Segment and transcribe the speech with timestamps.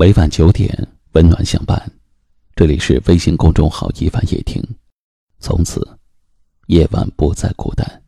[0.00, 1.78] 每晚九点，温暖相伴。
[2.56, 4.58] 这里是微信公众号“一晚夜听”，
[5.40, 5.86] 从此
[6.68, 8.02] 夜晚不再孤单。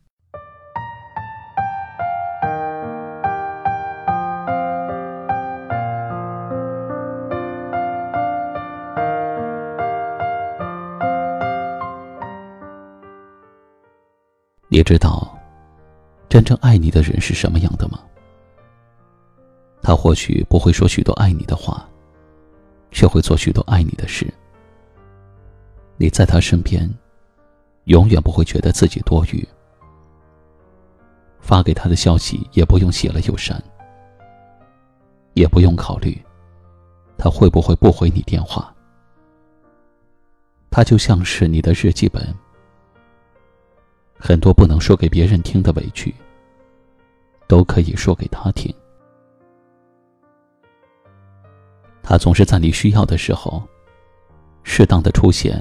[14.67, 15.37] 你知道，
[16.27, 17.99] 真正爱你的人是什么样的吗？
[19.83, 21.85] 他或许不会说许多爱你的话，
[22.89, 24.25] 却会做许多爱你的事。
[25.97, 26.89] 你在他身边，
[27.83, 29.45] 永远不会觉得自己多余。
[31.41, 33.61] 发给他的消息也不用写了又删，
[35.33, 36.17] 也不用考虑
[37.17, 38.73] 他会不会不回你电话。
[40.71, 42.33] 他就像是你的日记本，
[44.17, 46.15] 很多不能说给别人听的委屈，
[47.47, 48.73] 都可以说给他听。
[52.13, 53.67] 他总是在你需要的时候，
[54.61, 55.59] 适当的出现，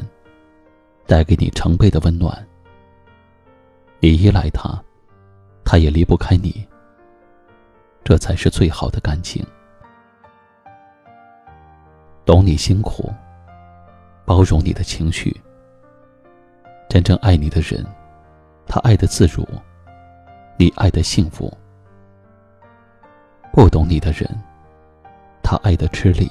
[1.06, 2.46] 带给你成倍的温暖。
[4.00, 4.78] 你依赖他，
[5.64, 6.68] 他也离不开你。
[8.04, 9.42] 这才是最好的感情。
[12.26, 13.10] 懂你辛苦，
[14.26, 15.34] 包容你的情绪。
[16.86, 17.82] 真正爱你的人，
[18.66, 19.42] 他爱的自如，
[20.58, 21.50] 你爱的幸福。
[23.54, 24.28] 不懂你的人。
[25.42, 26.30] 他爱的吃力，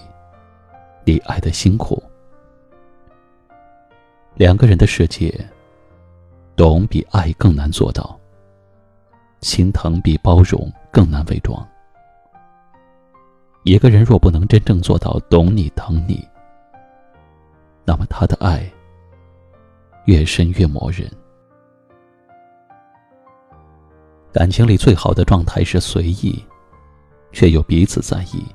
[1.03, 2.01] 你爱的辛苦。
[4.35, 5.33] 两个人的世界，
[6.55, 8.17] 懂比爱更难做到，
[9.41, 11.67] 心疼比包容更难伪装。
[13.63, 16.27] 一个人若不能真正做到懂你疼你，
[17.85, 18.71] 那么他的爱
[20.05, 21.09] 越深越磨人。
[24.31, 26.41] 感情里最好的状态是随意，
[27.33, 28.45] 却又彼此在意。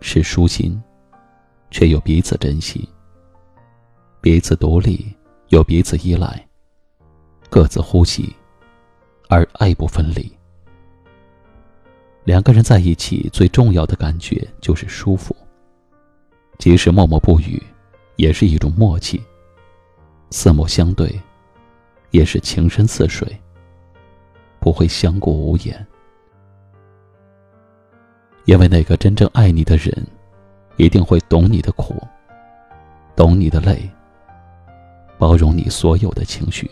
[0.00, 0.80] 是舒心，
[1.70, 2.88] 却又彼此珍惜；
[4.20, 5.14] 彼此独立，
[5.48, 6.28] 又彼此依赖；
[7.48, 8.34] 各自呼吸，
[9.28, 10.30] 而爱不分离。
[12.24, 15.34] 两个人在一起，最重要的感觉就是舒服。
[16.58, 17.60] 即使默默不语，
[18.16, 19.18] 也是一种默契；
[20.30, 21.18] 四目相对，
[22.10, 23.26] 也是情深似水，
[24.58, 25.86] 不会相顾无言。
[28.44, 30.06] 因为那个真正爱你的人，
[30.80, 31.94] 一定会懂你的苦，
[33.14, 33.86] 懂你的累，
[35.18, 36.70] 包容你所有的情绪。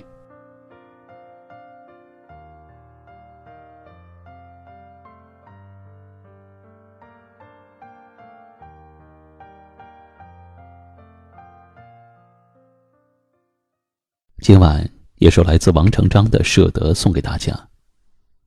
[14.40, 17.52] 今晚一首来自王成章的《舍得》送给大家，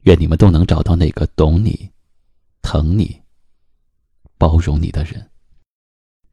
[0.05, 1.91] 愿你们都能找到那个懂你、
[2.63, 3.21] 疼你。
[4.39, 5.29] 包容你的人，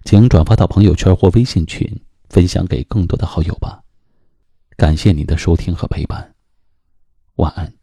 [0.05, 3.83] 请转发到朋友圈或微信群，分享给更多的好友吧。
[4.77, 6.35] 感谢您的收听和陪伴，
[7.37, 7.78] 晚安。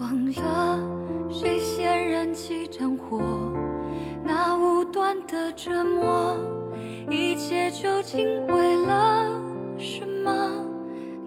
[0.00, 0.80] 忘了
[1.30, 3.20] 谁先燃起战火，
[4.24, 6.36] 那无端的折磨，
[7.10, 9.30] 一切究竟为了
[9.78, 10.32] 什么？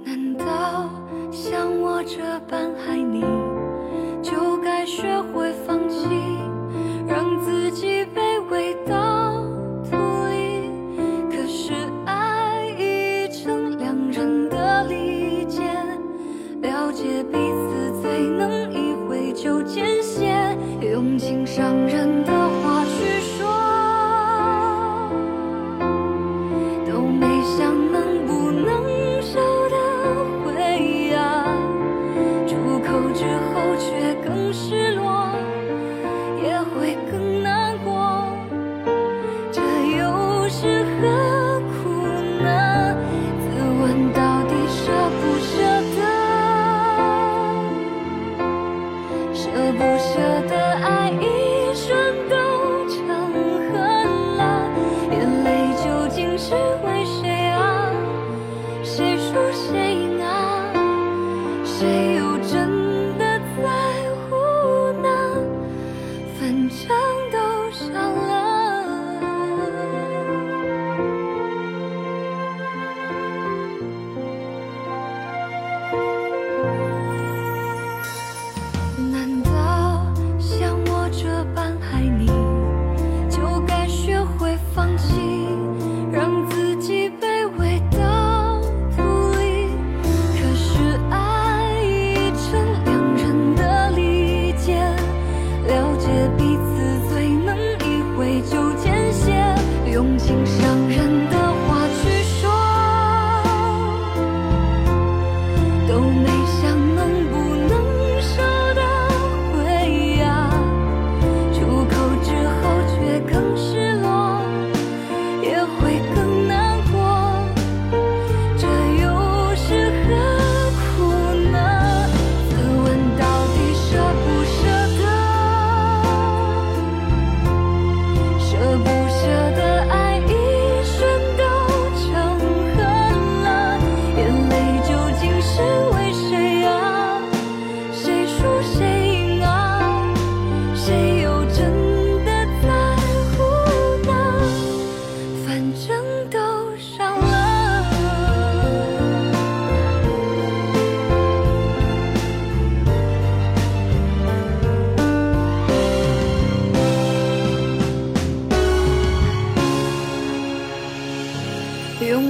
[0.04, 0.90] 难道
[1.32, 2.18] 像我这
[2.50, 3.22] 般爱你，
[4.22, 6.08] 就该学会放弃，
[7.08, 9.44] 让自己卑微到
[9.90, 9.96] 土
[10.30, 10.72] 里？
[11.30, 11.74] 可是
[12.06, 15.74] 爱已成两人的利剑，
[16.62, 17.57] 了解彼此
[21.58, 22.07] 让人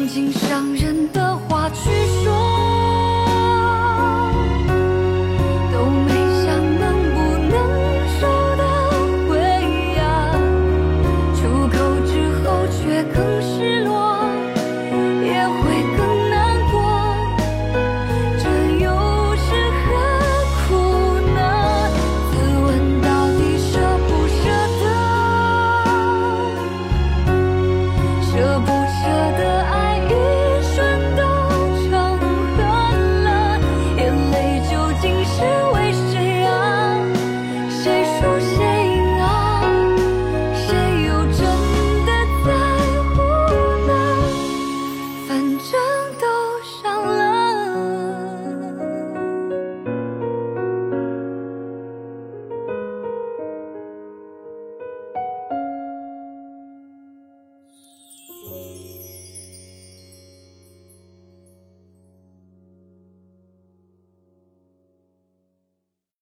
[0.08, 0.97] 经伤人。